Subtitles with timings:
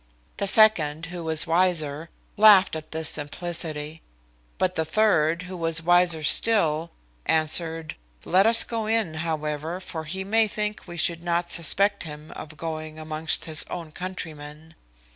[0.37, 4.01] The second, who was wiser, laughed at this simplicity;
[4.57, 6.89] but the third, who was wiser still,
[7.27, 12.31] answered, "Let us go in, however, for he may think we should not suspect him
[12.31, 14.73] of going amongst his own countrymen."